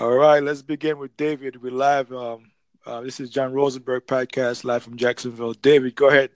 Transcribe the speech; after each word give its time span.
All 0.00 0.12
right, 0.12 0.42
let's 0.42 0.62
begin 0.62 0.98
with 0.98 1.16
David. 1.16 1.62
We're 1.62 1.72
live. 1.72 2.12
Um, 2.12 2.50
uh, 2.86 3.00
this 3.02 3.20
is 3.20 3.30
John 3.30 3.52
Rosenberg 3.52 4.06
podcast 4.06 4.64
live 4.64 4.82
from 4.82 4.96
Jacksonville. 4.96 5.52
David, 5.52 5.94
go 5.94 6.08
ahead. 6.08 6.30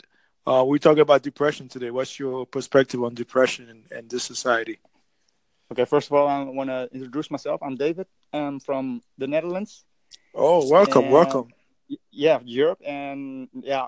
Uh, 0.46 0.64
we're 0.67 0.79
talking 0.79 1.00
about 1.00 1.22
depression 1.22 1.69
today. 1.69 1.90
What's 1.90 2.19
your 2.19 2.46
perspective 2.46 3.03
on 3.03 3.14
depression 3.14 3.69
and, 3.69 3.84
and 3.90 4.11
this 4.11 4.22
society? 4.24 4.79
Okay, 5.72 5.84
first 5.84 6.08
of 6.08 6.12
all, 6.12 6.29
I 6.29 6.42
want 6.45 6.71
to 6.71 6.88
introduce 6.92 7.30
myself. 7.30 7.61
I'm 7.62 7.74
David. 7.74 8.06
I'm 8.32 8.61
from 8.61 9.03
the 9.19 9.27
Netherlands. 9.27 9.84
Oh, 10.34 10.68
welcome, 10.70 11.04
And- 11.04 11.12
welcome. 11.12 11.48
Yeah, 12.11 12.41
Europe, 12.45 12.80
and 12.84 13.48
yeah, 13.62 13.86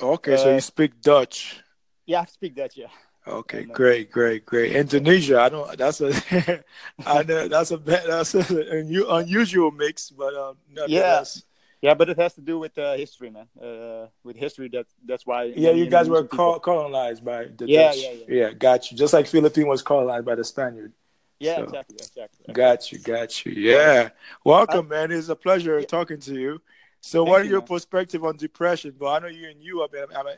Okay, 0.00 0.36
so 0.36 0.52
uh, 0.52 0.54
you 0.54 0.60
speak 0.60 1.00
Dutch. 1.00 1.60
yeah, 2.06 2.20
I 2.20 2.24
speak 2.26 2.54
Dutch. 2.54 2.76
Yeah, 2.76 2.86
Okay, 3.28 3.64
great, 3.64 4.10
great, 4.10 4.46
great. 4.46 4.72
Indonesia, 4.72 5.38
I 5.40 5.48
don't. 5.50 5.76
That's 5.76 6.00
a, 6.00 6.64
I 7.06 7.22
know 7.22 7.46
that's 7.48 7.70
a 7.70 7.76
that's 7.76 8.34
an 8.34 8.64
unusual 9.08 9.70
mix, 9.70 10.10
but 10.10 10.34
um, 10.34 10.56
nonetheless. 10.72 11.42
yeah, 11.82 11.92
but 11.94 12.08
it 12.08 12.18
has 12.18 12.34
to 12.34 12.40
do 12.40 12.58
with 12.58 12.76
uh, 12.78 12.94
history, 12.96 13.30
man. 13.30 13.46
Uh, 13.60 14.06
with 14.24 14.36
history, 14.36 14.68
that 14.70 14.86
that's 15.04 15.26
why. 15.26 15.44
Yeah, 15.44 15.70
you 15.72 15.86
guys 15.90 16.08
were 16.08 16.22
people- 16.24 16.58
colonized 16.60 17.22
by 17.24 17.44
the 17.46 17.66
Yeah, 17.68 17.88
Dutch. 17.88 17.96
yeah, 17.98 18.10
yeah. 18.12 18.24
yeah. 18.46 18.52
got 18.52 18.90
you. 18.90 18.96
Just 18.96 19.12
like 19.12 19.26
Philippines 19.26 19.66
was 19.68 19.82
colonized 19.82 20.24
by 20.24 20.34
the 20.34 20.44
Spaniard. 20.44 20.92
Yeah, 21.38 21.56
so- 21.56 21.64
exactly, 21.64 21.96
exactly. 21.96 22.54
Got 22.54 22.92
you, 22.92 22.98
got 22.98 23.44
you. 23.44 23.52
Yeah. 23.52 24.08
Welcome, 24.42 24.88
man. 24.88 25.12
It's 25.12 25.28
a 25.28 25.36
pleasure 25.36 25.78
Yeah. 25.80 25.86
talking 25.86 26.18
to 26.20 26.34
you. 26.34 26.60
So, 27.00 27.18
Thank 27.24 27.30
what 27.30 27.40
are 27.42 27.44
your 27.44 27.60
man. 27.60 27.68
perspective 27.68 28.24
on 28.24 28.36
depression? 28.36 28.92
But 28.98 29.06
I 29.06 29.18
know 29.20 29.28
you 29.28 29.48
and 29.50 29.62
you. 29.62 29.82
I'm, 29.84 29.90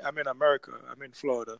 I'm 0.05 0.19
in 0.19 0.27
America. 0.27 0.73
I'm 0.91 1.01
in 1.02 1.13
Florida. 1.13 1.57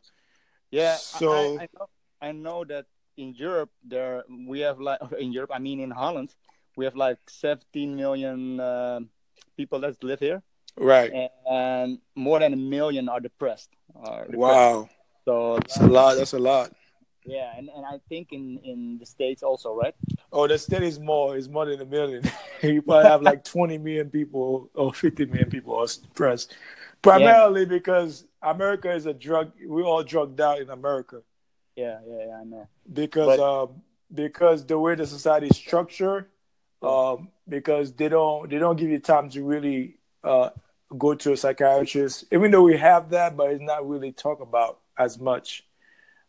Yeah, 0.71 0.95
So- 0.95 1.57
I, 1.59 1.63
I, 1.63 1.67
know, 1.77 1.87
I 2.21 2.31
know 2.31 2.63
that 2.65 2.85
in 3.17 3.33
Europe 3.35 3.69
there 3.83 4.23
we 4.47 4.61
have 4.61 4.79
like 4.79 4.99
in 5.19 5.31
Europe, 5.31 5.51
I 5.53 5.59
mean 5.59 5.79
in 5.79 5.91
Holland, 5.91 6.33
we 6.77 6.85
have 6.85 6.95
like 6.95 7.17
17 7.29 7.95
million 7.95 8.59
uh, 8.59 8.99
people 9.57 9.79
that 9.81 10.01
live 10.03 10.19
here, 10.19 10.41
Right. 10.77 11.11
and 11.49 11.99
more 12.15 12.39
than 12.39 12.53
a 12.53 12.57
million 12.57 13.09
are 13.09 13.19
depressed. 13.19 13.69
Are 13.95 14.25
depressed. 14.25 14.37
Wow. 14.37 14.89
So 15.25 15.55
That's 15.59 15.77
a 15.77 15.87
lot. 15.87 16.17
That's 16.17 16.33
a 16.33 16.39
lot. 16.39 16.71
yeah, 17.25 17.51
and, 17.57 17.69
and 17.75 17.85
I 17.85 17.99
think 18.09 18.31
in 18.31 18.57
in 18.63 18.97
the 18.97 19.05
states 19.05 19.43
also, 19.43 19.75
right? 19.75 19.93
Oh, 20.31 20.47
the 20.47 20.57
state 20.57 20.81
is 20.83 20.99
more. 20.99 21.35
Is 21.37 21.49
more 21.49 21.65
than 21.65 21.81
a 21.81 21.85
million. 21.85 22.23
you 22.63 22.81
probably 22.81 23.09
have 23.09 23.21
like 23.21 23.43
20 23.43 23.77
million 23.77 24.09
people 24.09 24.69
or 24.73 24.93
50 24.93 25.25
million 25.25 25.49
people 25.49 25.75
are 25.75 25.85
depressed. 25.85 26.55
Primarily 27.03 27.65
because 27.65 28.25
America 28.41 28.91
is 28.93 29.05
a 29.05 29.13
drug. 29.13 29.51
We're 29.65 29.83
all 29.83 30.03
drugged 30.03 30.39
out 30.39 30.59
in 30.59 30.69
America. 30.69 31.21
Yeah, 31.75 31.99
yeah, 32.07 32.25
yeah 32.27 32.39
I 32.39 32.43
know. 32.43 32.67
because 32.91 33.37
But- 33.37 33.39
um 33.39 33.81
because 34.13 34.65
the 34.65 34.77
way 34.77 34.95
the 34.95 35.07
society 35.07 35.47
is 35.47 35.55
structured 35.55 36.25
um 36.83 37.29
because 37.47 37.93
they 37.93 38.09
don't 38.09 38.49
they 38.49 38.57
don't 38.57 38.75
give 38.75 38.89
you 38.89 38.99
time 38.99 39.29
to 39.29 39.43
really 39.43 39.95
uh 40.23 40.49
go 40.97 41.13
to 41.13 41.31
a 41.31 41.37
psychiatrist 41.37 42.25
even 42.31 42.51
though 42.51 42.63
we 42.63 42.75
have 42.77 43.09
that 43.11 43.37
but 43.37 43.51
it's 43.51 43.61
not 43.61 43.87
really 43.87 44.11
talked 44.11 44.41
about 44.41 44.79
as 44.97 45.17
much 45.19 45.63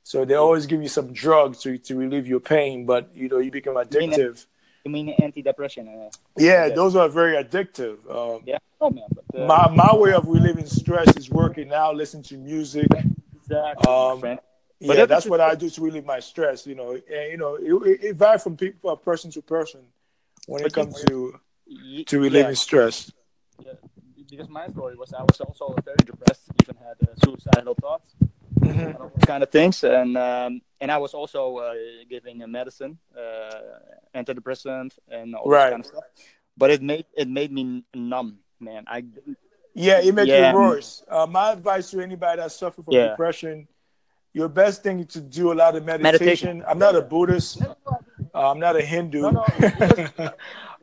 so 0.04 0.24
they 0.24 0.34
always 0.34 0.66
give 0.66 0.80
you 0.80 0.88
some 0.88 1.12
drugs 1.12 1.58
to, 1.58 1.76
to 1.78 1.96
relieve 1.96 2.28
your 2.28 2.38
pain 2.38 2.86
but 2.86 3.10
you 3.14 3.28
know 3.28 3.38
you 3.38 3.50
become 3.50 3.74
addictive 3.74 4.46
You 4.84 4.90
mean 4.90 5.14
antidepressant? 5.20 5.88
Uh, 5.88 6.10
yeah 6.36 6.66
Yeah. 6.66 6.74
those 6.74 6.96
are 6.96 7.08
very 7.08 7.42
addictive 7.42 7.98
um 8.10 8.42
yeah, 8.44 8.58
oh 8.80 8.90
man, 8.90 9.04
but 9.14 9.40
uh, 9.40 9.46
my 9.46 9.68
my 9.68 9.94
way 9.94 10.12
of 10.12 10.26
relieving 10.26 10.66
stress 10.66 11.16
is 11.16 11.30
working 11.30 11.72
out 11.72 11.96
listening 11.96 12.24
to 12.24 12.36
music 12.36 12.88
exactly, 13.34 13.92
um, 13.92 14.20
friend. 14.20 14.40
yeah, 14.80 14.86
But 14.86 14.96
that 14.96 15.08
that's 15.08 15.26
what 15.26 15.40
I 15.40 15.54
do 15.54 15.70
to 15.70 15.80
relieve 15.80 16.04
my 16.04 16.20
stress. 16.20 16.66
You 16.66 16.74
know, 16.74 16.92
and 16.92 17.30
you 17.30 17.36
know, 17.36 17.54
it, 17.54 18.04
it, 18.04 18.16
varies 18.16 18.42
from 18.42 18.56
people, 18.56 18.90
uh, 18.90 18.96
person 18.96 19.30
to 19.32 19.42
person, 19.42 19.80
when 20.46 20.64
it 20.64 20.72
comes 20.72 21.02
to 21.04 21.38
to 22.06 22.20
relieving 22.20 22.50
yeah. 22.50 22.54
stress. 22.54 23.12
Yeah, 23.64 23.72
because 24.28 24.48
my 24.48 24.66
story 24.68 24.96
was 24.96 25.12
I 25.12 25.22
was 25.22 25.40
also 25.40 25.74
very 25.84 25.96
depressed, 26.04 26.50
even 26.62 26.76
had 26.76 26.96
uh, 27.08 27.14
suicidal 27.24 27.74
thoughts, 27.74 28.14
those 28.62 29.24
kind 29.26 29.42
of 29.42 29.50
things, 29.50 29.82
and 29.84 30.16
um, 30.16 30.60
and 30.80 30.90
I 30.90 30.98
was 30.98 31.14
also 31.14 31.56
uh, 31.58 31.74
giving 32.08 32.42
a 32.42 32.46
medicine, 32.46 32.98
uh, 33.16 33.60
antidepressant, 34.14 34.98
and 35.08 35.34
all 35.34 35.48
Right. 35.48 35.64
that 35.64 35.70
kind 35.70 35.80
of 35.80 35.86
stuff. 35.86 36.04
But 36.56 36.70
it 36.70 36.82
made 36.82 37.06
it 37.16 37.28
made 37.28 37.52
me 37.52 37.84
numb, 37.94 38.38
man. 38.60 38.84
I 38.86 39.04
Yeah, 39.74 40.00
it 40.00 40.14
made 40.14 40.28
Yeah. 40.28 40.50
it 40.50 40.54
worse. 40.54 41.02
Uh, 41.08 41.26
my 41.26 41.52
advice 41.52 41.90
to 41.90 42.00
anybody 42.00 42.40
that 42.42 42.52
suffers 42.52 42.84
from 42.84 42.94
Yeah. 42.94 43.08
depression: 43.10 43.66
your 44.34 44.48
best 44.48 44.82
thing 44.82 45.06
to 45.06 45.20
do 45.20 45.52
a 45.52 45.54
lot 45.54 45.76
of 45.76 45.84
meditation. 45.84 46.22
Meditation. 46.58 46.64
I'm 46.68 46.78
not 46.78 46.94
a 46.94 47.02
Buddhist. 47.02 47.62
Uh, 48.34 48.50
I'm 48.50 48.58
not 48.60 48.76
a 48.76 48.82
Hindu. 48.82 49.20
No, 49.22 49.30
no. 49.30 49.46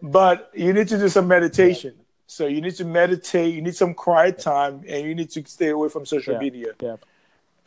but 0.01 0.51
you 0.53 0.73
need 0.73 0.87
to 0.87 0.97
do 0.97 1.09
some 1.09 1.27
meditation. 1.27 1.93
So 2.27 2.45
you 2.45 2.61
need 2.61 2.75
to 2.75 2.85
meditate. 2.85 3.53
You 3.55 3.61
need 3.61 3.75
some 3.75 3.93
quiet 3.93 4.37
time, 4.39 4.83
and 4.87 5.03
you 5.07 5.15
need 5.15 5.29
to 5.31 5.43
stay 5.47 5.69
away 5.69 5.89
from 5.89 6.05
social 6.05 6.33
Yeah. 6.33 6.39
media. 6.39 6.73
Yeah. 6.79 6.97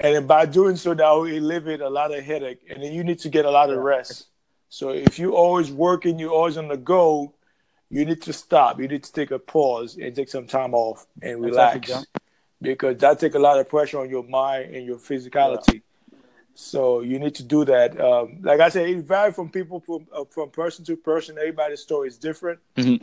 And 0.03 0.17
then 0.17 0.27
by 0.27 0.47
doing 0.47 0.75
so, 0.75 0.95
that 0.95 1.11
will 1.11 1.27
alleviate 1.27 1.81
a 1.81 1.89
lot 1.89 2.13
of 2.13 2.25
headache. 2.25 2.59
And 2.69 2.83
then 2.83 2.93
you 2.93 3.05
need 3.05 3.21
to 3.21 3.29
get 3.29 3.45
a 3.45 3.51
lot 3.51 3.71
of 3.71 3.79
rest. 3.79 4.27
So 4.69 4.91
if 4.91 5.19
you're 5.19 5.33
always 5.33 5.71
working, 5.71 6.19
you're 6.19 6.33
always 6.33 6.57
on 6.57 6.67
the 6.67 6.77
go, 6.77 7.35
you 7.89 8.05
need 8.05 8.21
to 8.23 8.33
stop. 8.33 8.81
You 8.81 8.89
need 8.89 9.05
to 9.05 9.13
take 9.13 9.31
a 9.31 9.39
pause 9.39 9.97
and 9.97 10.15
take 10.17 10.29
some 10.29 10.47
time 10.47 10.75
off 10.75 11.07
and 11.21 11.41
relax. 11.41 11.77
Exactly, 11.77 12.07
because 12.61 12.97
that 12.99 13.21
take 13.21 13.35
a 13.35 13.39
lot 13.39 13.61
of 13.61 13.69
pressure 13.69 14.01
on 14.01 14.11
your 14.11 14.25
mind 14.25 14.75
and 14.75 14.85
your 14.85 14.97
physicality. 14.97 15.83
So 16.55 17.01
you 17.01 17.19
need 17.19 17.35
to 17.37 17.45
do 17.45 17.65
that. 17.67 18.01
Um, 18.01 18.39
like 18.43 18.61
I 18.61 18.71
said, 18.71 18.89
it 18.89 19.05
varies 19.05 19.35
from 19.35 19.51
people 19.51 19.81
from 19.81 20.07
uh, 20.13 20.25
from 20.25 20.51
person 20.51 20.85
to 20.87 20.97
person. 20.97 21.39
Everybody's 21.39 21.81
story 21.81 22.09
is 22.09 22.19
different. 22.19 22.59
Mhm. 22.77 23.03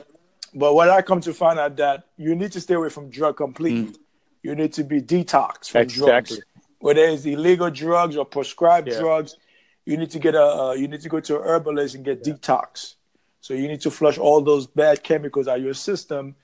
But 0.54 0.74
what 0.74 0.90
I 0.90 1.02
come 1.02 1.22
to 1.22 1.34
find 1.34 1.60
out 1.60 1.78
that 1.78 2.08
you 2.18 2.36
need 2.36 2.52
to 2.54 2.62
stay 2.62 2.74
away 2.74 2.90
from 2.90 3.10
drug 3.10 3.38
completely. 3.38 3.94
Mm. 3.94 3.98
You 4.42 4.56
need 4.56 4.74
to 4.74 4.84
be 4.84 5.02
detox 5.02 5.70
from 5.70 5.82
Exactly. 5.82 6.38
drugs, 6.38 6.40
whether 6.80 7.02
it's 7.02 7.26
illegal 7.26 7.70
drugs 7.70 8.16
or 8.16 8.26
prescribed 8.26 8.88
Yeah. 8.88 9.00
drugs. 9.00 9.38
You 9.86 9.98
need 9.98 10.12
to 10.12 10.20
get 10.20 10.36
a 10.36 10.44
uh, 10.46 10.74
you 10.74 10.88
need 10.88 11.02
to 11.02 11.10
go 11.10 11.20
to 11.20 11.38
a 11.38 11.42
herbalist 11.42 11.96
and 11.96 12.06
get 12.06 12.24
detox. 12.24 12.96
So 13.42 13.54
you 13.54 13.68
need 13.68 13.82
to 13.82 13.92
flush 13.92 14.18
all 14.18 14.42
those 14.42 14.68
bad 14.68 15.04
chemicals 15.04 15.48
out 15.48 15.58
of 15.58 15.64
your 15.64 15.74
system, 15.74 16.36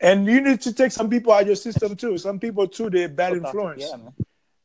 and 0.00 0.26
you 0.26 0.40
need 0.40 0.60
to 0.62 0.72
take 0.72 0.92
some 0.92 1.08
people 1.08 1.32
out 1.32 1.42
of 1.42 1.46
your 1.48 1.56
system 1.56 1.96
too. 1.96 2.18
Some 2.18 2.38
people 2.38 2.66
too 2.68 2.90
they're 2.90 3.08
bad 3.08 3.32
influence. 3.34 3.84
Yeah, 3.88 3.96
man. 3.96 4.12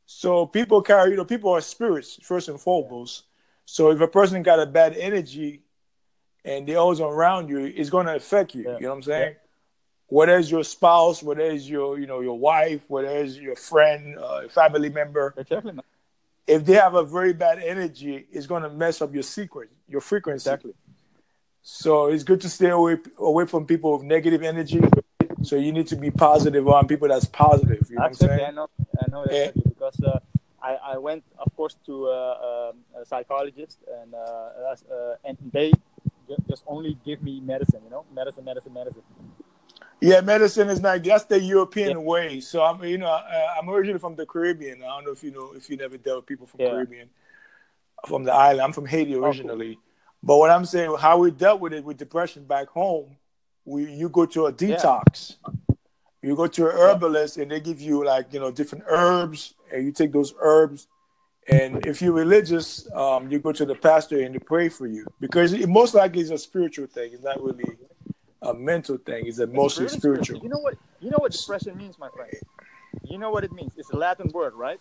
So 0.05 0.45
people 0.45 0.81
carry, 0.81 1.11
you 1.11 1.17
know, 1.17 1.25
people 1.25 1.51
are 1.51 1.61
spirits 1.61 2.19
first 2.23 2.47
and 2.47 2.59
foremost. 2.59 3.23
So 3.65 3.91
if 3.91 3.99
a 3.99 4.07
person 4.07 4.41
got 4.43 4.59
a 4.59 4.65
bad 4.65 4.95
energy 4.95 5.63
and 6.45 6.65
they're 6.65 6.77
always 6.77 7.01
around 7.01 7.49
you, 7.49 7.65
it's 7.65 7.89
going 7.89 8.05
to 8.05 8.15
affect 8.15 8.55
you. 8.55 8.63
Yeah. 8.63 8.75
You 8.75 8.81
know 8.83 8.89
what 8.89 8.95
I'm 8.95 9.03
saying? 9.03 9.35
Whether 10.09 10.37
it's 10.37 10.49
your 10.49 10.63
spouse, 10.63 11.21
whether 11.21 11.41
it's 11.41 11.67
your, 11.67 11.99
you 11.99 12.07
know, 12.07 12.21
your 12.21 12.37
wife, 12.37 12.85
whether 12.87 13.09
it's 13.09 13.35
your 13.35 13.55
friend, 13.55 14.17
uh, 14.17 14.47
family 14.47 14.89
member, 14.89 15.33
Exactly, 15.37 15.73
if 16.47 16.65
they 16.65 16.75
have 16.75 16.95
a 16.95 17.03
very 17.03 17.33
bad 17.33 17.59
energy, 17.59 18.25
it's 18.31 18.47
going 18.47 18.63
to 18.63 18.69
mess 18.69 19.01
up 19.01 19.13
your 19.13 19.23
secret, 19.23 19.69
your 19.87 19.99
frequency. 20.01 20.49
Exactly. 20.49 20.73
So 21.61 22.07
it's 22.07 22.23
good 22.23 22.39
to 22.41 22.49
stay 22.49 22.69
away 22.69 22.97
away 23.17 23.45
from 23.45 23.65
people 23.65 23.97
with 23.97 24.03
negative 24.03 24.41
energy. 24.41 24.81
So 25.43 25.57
you 25.57 25.73
need 25.73 25.87
to 25.87 25.97
be 25.97 26.09
positive 26.09 26.65
on 26.67 26.87
people 26.87 27.09
that's 27.09 27.25
positive. 27.25 27.85
You 27.89 27.97
know 27.97 28.01
what 28.03 28.05
I'm 28.05 28.11
Exactly, 28.11 28.45
I 28.45 28.51
know, 28.51 28.69
I 28.97 29.11
know 29.11 29.25
Yeah. 29.29 29.51
because 29.67 30.01
uh, 30.01 30.19
I, 30.61 30.75
I 30.93 30.97
went, 30.97 31.23
of 31.37 31.53
course, 31.55 31.75
to 31.85 32.07
uh, 32.07 32.69
um, 32.71 33.01
a 33.01 33.05
psychologist, 33.05 33.79
and 34.01 34.13
uh, 34.13 34.17
uh, 34.17 35.15
and 35.25 35.37
they 35.51 35.73
just 36.49 36.63
only 36.67 36.97
give 37.05 37.21
me 37.21 37.41
medicine, 37.41 37.81
you 37.83 37.89
know, 37.89 38.05
medicine, 38.13 38.45
medicine, 38.45 38.73
medicine. 38.73 39.03
Yeah, 39.99 40.21
medicine 40.21 40.69
is 40.69 40.79
not. 40.79 41.03
That's 41.03 41.25
the 41.25 41.39
European 41.39 41.97
Yeah. 41.97 42.03
way. 42.03 42.39
So 42.39 42.63
I'm, 42.63 42.83
you 42.83 42.97
know, 42.97 43.07
uh, 43.07 43.47
I'm 43.57 43.69
originally 43.69 43.99
from 43.99 44.15
the 44.15 44.25
Caribbean. 44.25 44.83
I 44.83 44.87
don't 44.87 45.05
know 45.05 45.11
if 45.11 45.23
you 45.23 45.31
know 45.31 45.53
if 45.55 45.69
you 45.69 45.77
never 45.77 45.97
dealt 45.97 46.17
with 46.17 46.25
people 46.27 46.45
from 46.45 46.61
Yeah. 46.61 46.69
Caribbean, 46.69 47.09
from 48.05 48.23
the 48.23 48.31
island. 48.33 48.61
I'm 48.61 48.73
from 48.73 48.85
Haiti 48.85 49.15
originally, 49.15 49.79
but 50.21 50.37
what 50.37 50.51
I'm 50.51 50.65
saying, 50.65 50.95
how 50.99 51.17
we 51.17 51.31
dealt 51.31 51.59
with 51.59 51.73
it 51.73 51.83
with 51.83 51.97
depression 51.97 52.43
back 52.45 52.67
home, 52.67 53.17
we 53.65 53.91
you 53.91 54.09
go 54.09 54.25
to 54.27 54.45
a 54.45 54.53
detox. 54.53 55.37
You 56.21 56.35
go 56.35 56.47
to 56.47 56.67
a 56.67 56.71
herbalist 56.71 57.37
and 57.37 57.49
they 57.49 57.59
give 57.59 57.79
you 57.79 58.03
like 58.03 58.33
you 58.33 58.39
know 58.39 58.51
different 58.51 58.83
herbs, 58.87 59.55
and 59.71 59.83
you 59.85 59.91
take 59.91 60.11
those 60.11 60.33
herbs. 60.39 60.87
And 61.49 61.85
if 61.85 62.01
you're 62.01 62.11
religious, 62.13 62.91
um, 62.93 63.31
you 63.31 63.39
go 63.39 63.53
to 63.53 63.65
the 63.65 63.75
pastor 63.75 64.19
and 64.21 64.35
they 64.35 64.39
pray 64.39 64.67
for 64.67 64.85
you 64.85 65.07
because 65.21 65.53
it 65.53 65.69
most 65.69 65.93
likely 65.95 66.21
is 66.21 66.29
a 66.29 66.37
spiritual 66.37 66.87
thing. 66.87 67.13
It's 67.13 67.23
not 67.23 67.41
really 67.41 67.63
a 68.41 68.53
mental 68.53 68.97
thing. 68.97 69.27
It's 69.27 69.39
It's 69.39 69.51
really 69.53 69.89
spiritual. 69.89 70.41
You 70.41 70.49
know 70.49 70.59
what? 70.59 70.75
You 70.99 71.09
know 71.09 71.17
what 71.19 71.31
depression 71.31 71.77
means, 71.77 71.97
my 71.97 72.09
friend. 72.09 72.31
You 73.03 73.17
know 73.17 73.31
what 73.31 73.43
it 73.43 73.51
means. 73.51 73.73
It's 73.77 73.89
a 73.89 73.97
Latin 73.97 74.29
word, 74.33 74.53
right? 74.53 74.79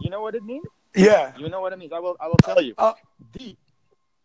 You 0.00 0.10
know 0.10 0.20
what 0.20 0.34
it 0.34 0.44
means. 0.44 0.66
Yeah. 0.94 1.32
You 1.38 1.48
know 1.48 1.60
what 1.60 1.72
it 1.72 1.78
means. 1.78 1.92
I 1.92 1.98
will. 1.98 2.16
I 2.20 2.26
will 2.26 2.36
tell 2.42 2.60
you. 2.60 2.74
Uh, 2.78 2.92
Deep. 3.32 3.58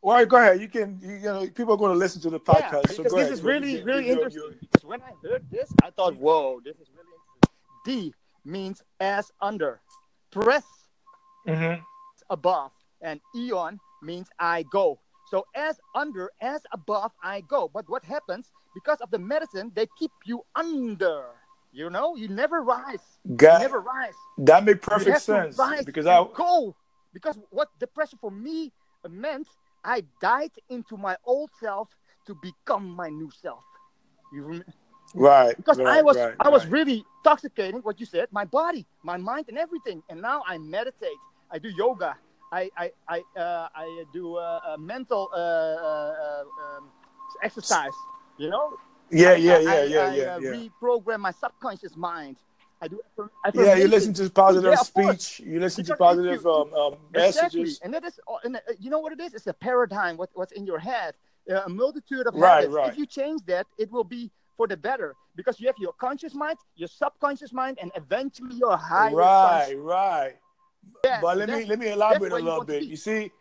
All 0.02 0.14
right, 0.14 0.28
go 0.28 0.38
ahead. 0.38 0.62
You 0.62 0.68
can. 0.68 1.00
You, 1.02 1.12
you 1.16 1.24
know, 1.24 1.48
people 1.48 1.74
are 1.74 1.78
going 1.78 1.92
to 1.92 1.98
listen 1.98 2.22
to 2.22 2.30
the 2.30 2.40
Yeah, 2.40 2.54
podcast. 2.54 2.90
so 2.90 3.04
because 3.04 3.12
go 3.12 3.18
this 3.18 3.26
ahead. 3.28 3.34
is 3.34 3.42
really, 3.42 3.84
really 3.84 4.10
interesting. 4.10 4.44
Because 4.62 4.86
when 4.86 5.02
I 5.02 5.12
heard 5.28 5.44
this, 5.52 5.70
I 5.84 5.90
thought, 5.92 6.16
"Whoa, 6.18 6.62
this 6.64 6.76
is 6.78 6.88
really 6.96 7.14
interesting." 7.86 8.12
D 8.12 8.14
means 8.46 8.82
as 9.00 9.32
under, 9.42 9.82
breath 10.32 10.68
Mhm. 11.48 11.82
above, 12.30 12.72
and 13.02 13.20
eon 13.36 13.80
means 14.02 14.30
I 14.40 14.64
go. 14.64 15.00
So 15.30 15.46
as 15.56 15.80
under, 15.94 16.30
as 16.42 16.62
above, 16.72 17.12
I 17.22 17.42
go. 17.42 17.70
But 17.74 17.86
what 17.90 18.04
happens 18.04 18.52
because 18.74 19.00
of 19.02 19.12
the 19.12 19.20
medicine? 19.20 19.72
They 19.76 19.88
keep 20.00 20.12
you 20.26 20.44
under. 20.56 21.26
You 21.74 21.90
know, 21.90 22.16
you 22.16 22.28
never 22.30 22.62
rise. 22.62 23.20
God, 23.36 23.62
you 23.62 23.68
never 23.68 23.82
rise. 23.82 24.14
That 24.38 24.64
makes 24.64 24.78
You 24.78 24.90
perfect 24.90 25.22
sense 25.22 25.58
rise 25.58 25.86
because 25.86 26.08
I 26.08 26.26
go 26.34 26.76
because 27.14 27.38
what 27.50 27.70
depression 27.80 28.18
for 28.22 28.32
me 28.32 28.72
meant, 29.10 29.48
I 29.84 30.04
died 30.22 30.52
into 30.70 30.98
my 30.98 31.18
old 31.26 31.50
self 31.60 31.90
to 32.28 32.36
become 32.42 32.88
my 32.90 33.10
new 33.10 33.30
self. 33.42 33.64
You 34.34 34.44
rem- 34.44 34.64
right 35.16 35.56
because 35.56 35.78
right, 35.78 36.00
I 36.00 36.02
was 36.02 36.18
right, 36.18 36.36
I 36.40 36.50
was 36.50 36.64
right. 36.64 36.72
really 36.72 37.06
intoxicating 37.20 37.82
what 37.82 38.00
you 38.00 38.06
said, 38.06 38.28
my 38.32 38.46
body, 38.46 38.86
my 39.04 39.18
mind, 39.18 39.46
and 39.48 39.58
everything. 39.58 40.04
And 40.10 40.22
now 40.22 40.44
I 40.48 40.58
meditate. 40.58 41.22
I 41.50 41.60
do 41.60 41.70
yoga. 41.70 42.18
I 42.52 42.70
I 42.78 42.92
I, 43.08 43.40
uh, 43.40 43.68
I 43.76 44.04
do 44.14 44.36
uh, 44.36 44.60
uh, 44.66 44.78
mental 44.78 45.30
uh, 45.34 45.38
uh, 45.38 46.44
um, 46.78 46.90
exercise. 47.44 47.94
You 48.38 48.50
know. 48.50 48.74
yeah 49.10 49.32
I- 49.32 49.36
yeah 49.36 49.56
I- 49.56 49.60
yeah 49.60 49.70
I, 49.70 49.84
yeah 49.84 50.00
I, 50.02 50.16
yeah 50.16 50.36
uh, 50.36 50.40
yeah. 50.40 50.68
reprogram 50.82 51.20
my 51.20 51.32
subconscious 51.32 51.96
mind. 51.96 52.38
I 52.80 52.88
do. 52.88 53.00
Yeah, 53.56 53.74
you 53.76 53.88
listen 53.88 54.14
to 54.14 54.30
positive 54.30 54.70
Yeah, 54.72 54.84
speech. 54.84 55.40
You 55.40 55.60
listen 55.60 55.84
to 55.86 55.94
Because 55.94 55.96
if 55.96 56.16
positive 56.18 56.44
you- 56.44 56.52
um, 56.52 56.74
um, 56.76 56.94
Exactly, 57.16 57.62
messages. 57.62 57.80
and 57.84 57.94
that 57.94 58.06
is, 58.06 58.20
and 58.44 58.56
uh, 58.58 58.60
you 58.80 58.90
know 58.92 59.00
what 59.00 59.12
it 59.14 59.20
is? 59.20 59.34
It's 59.34 59.48
a 59.48 59.54
paradigm. 59.54 60.16
What, 60.16 60.30
what's 60.36 60.52
in 60.52 60.66
your 60.68 60.78
head? 60.78 61.16
Uh, 61.50 61.62
a 61.66 61.70
multitude 61.70 62.28
of 62.28 62.36
Right, 62.36 62.66
habits. 62.66 62.74
right. 62.76 62.92
If 62.92 62.98
you 63.00 63.06
change 63.08 63.42
that, 63.48 63.66
it 63.80 63.92
will 63.92 64.04
be 64.04 64.30
for 64.58 64.68
the 64.68 64.78
better 64.78 65.16
because 65.36 65.60
you 65.60 65.66
have 65.68 65.76
your 65.80 65.94
conscious 65.94 66.36
mind, 66.36 66.58
your 66.76 66.90
subconscious 66.90 67.52
mind, 67.52 67.80
and 67.82 67.90
eventually 67.96 68.56
your 68.56 68.78
higher. 68.78 69.16
Right, 69.16 69.66
conscious- 69.66 69.76
right. 69.76 70.36
Yeah, 71.04 71.22
But 71.22 71.38
let 71.38 71.50
me 71.50 71.66
let 71.66 71.80
me 71.80 71.90
elaborate 71.92 72.32
a 72.34 72.38
you 72.40 72.44
little 72.46 72.64
bit. 72.64 72.84
You 72.84 72.96
see, 72.96 73.32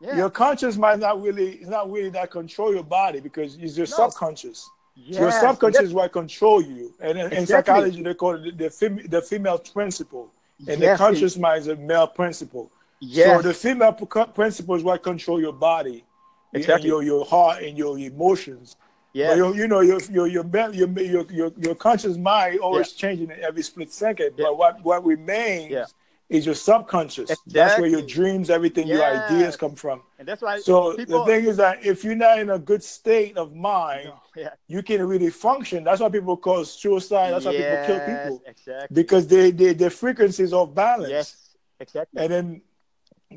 Yeah. 0.00 0.16
your 0.16 0.30
conscious 0.30 0.76
mind 0.76 1.00
not 1.02 1.20
really 1.22 1.56
is 1.62 1.68
not 1.68 1.90
really 1.90 2.10
that 2.10 2.30
control 2.30 2.72
your 2.74 2.84
body 2.84 3.20
because 3.20 3.56
it's 3.56 3.76
your 3.76 3.86
No. 3.86 3.96
subconscious. 3.96 4.68
yes, 4.96 5.18
your 5.20 5.30
subconscious 5.30 5.82
is 5.82 5.94
what 5.94 6.12
control 6.12 6.60
you. 6.62 6.92
And 7.00 7.18
in, 7.18 7.26
Exactly. 7.32 7.46
psychology, 7.46 8.02
they 8.02 8.14
call 8.14 8.34
it 8.34 8.42
the, 8.58 8.64
the, 8.64 8.70
fem- 8.70 9.06
the 9.08 9.22
female 9.22 9.58
principle. 9.58 10.30
And 10.68 10.80
the 10.80 10.86
yes, 10.86 10.98
conscious 10.98 11.36
mind 11.38 11.60
is 11.62 11.68
a 11.68 11.76
male 11.76 12.06
principle. 12.06 12.70
Yes. 13.00 13.36
So 13.42 13.48
the 13.48 13.54
female 13.54 13.92
principle 13.92 14.74
is 14.74 14.82
what 14.82 15.02
control 15.02 15.40
your 15.40 15.54
body, 15.54 16.04
and 16.52 16.60
Exactly. 16.62 16.88
your 16.88 17.02
your 17.02 17.24
heart 17.24 17.62
and 17.62 17.78
your 17.78 17.98
emotions. 17.98 18.76
But 19.14 19.36
you 19.38 19.66
know 19.68 19.80
your 19.80 20.00
your 20.10 20.26
your 20.26 20.44
your 20.72 20.88
your 21.12 21.24
your, 21.32 21.52
your 21.58 21.74
conscious 21.74 22.16
mind 22.18 22.60
always 22.60 22.92
changing 22.92 23.30
in 23.30 23.40
every 23.42 23.62
split 23.62 23.90
second. 23.92 24.34
Yeah. 24.36 24.44
But 24.46 24.58
what 24.58 24.84
what 24.84 25.04
remains 25.04 25.70
Yeah. 25.72 25.86
Is 26.30 26.46
your 26.46 26.54
subconscious. 26.54 27.30
That's 27.46 27.78
where 27.78 27.88
your 27.88 28.02
dreams, 28.02 28.48
everything, 28.50 28.86
your 28.86 29.04
ideas 29.04 29.56
come 29.56 29.74
from. 29.74 30.00
and 30.18 30.26
that's 30.26 30.40
why 30.40 30.60
So 30.60 30.94
people. 30.96 31.24
the 31.24 31.26
thing 31.30 31.44
is 31.44 31.56
that 31.58 31.84
if 31.84 32.04
you're 32.04 32.14
not 32.14 32.38
in 32.38 32.50
a 32.50 32.58
good 32.58 32.82
state 32.84 33.36
of 33.36 33.52
mind, 33.54 34.04
No, 34.06 34.20
yeah. 34.42 34.50
you 34.68 34.82
can 34.82 35.02
really 35.06 35.28
function. 35.30 35.82
That's 35.84 36.00
why 36.00 36.08
people 36.08 36.36
cause 36.36 36.72
suicide. 36.72 37.32
That's 37.32 37.44
why 37.46 37.56
people 37.56 37.82
kill 37.84 38.00
people 38.00 38.42
Exactly. 38.46 38.94
because 38.94 39.26
they, 39.26 39.50
they 39.50 39.72
their 39.74 39.90
frequencies 39.90 40.52
off 40.52 40.72
balance. 40.74 41.10
Yes. 41.10 41.36
Exactly. 41.80 42.22
And 42.22 42.32
then 42.32 42.62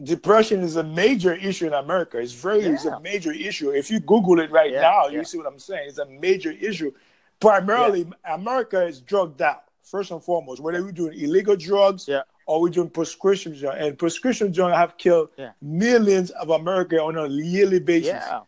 depression 0.03 0.61
is 0.61 0.75
a 0.75 0.83
major 0.83 1.33
issue 1.33 1.65
in 1.67 1.73
America. 1.73 2.17
It's 2.19 2.33
very 2.33 2.61
it's 2.61 2.85
a 2.85 2.99
major 2.99 3.31
issue. 3.31 3.71
If 3.71 3.89
you 3.89 3.99
Google 4.01 4.39
it 4.39 4.51
right 4.51 4.71
Yeah, 4.71 4.81
now, 4.81 5.07
you 5.07 5.23
see 5.23 5.37
what 5.39 5.47
I'm 5.47 5.59
saying. 5.59 5.85
It's 5.89 5.97
a 5.97 6.05
major 6.05 6.51
issue. 6.51 6.91
Primarily, 7.39 8.05
America 8.29 8.85
is 8.85 9.01
drugged 9.01 9.41
out 9.41 9.63
first 9.81 10.11
and 10.11 10.23
foremost. 10.23 10.61
Whether 10.61 10.83
we're 10.83 10.91
doing 10.91 11.19
illegal 11.19 11.55
drugs 11.55 12.07
Yeah. 12.07 12.21
Or 12.45 12.61
we're 12.61 12.69
doing 12.69 12.89
prescription 12.89 13.57
drugs, 13.57 13.77
and 13.79 13.97
prescription 13.97 14.51
drugs 14.51 14.75
have 14.75 14.97
killed 14.97 15.29
Yeah. 15.37 15.51
millions 15.61 16.29
of 16.31 16.49
America 16.49 17.01
on 17.01 17.17
a 17.17 17.27
yearly 17.27 17.79
basis. 17.79 18.07
Yeah. 18.07 18.41